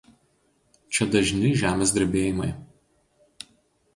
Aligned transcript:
Čia 0.97 1.07
dažni 1.15 1.51
žemės 1.63 1.93
drebėjimai. 1.97 2.49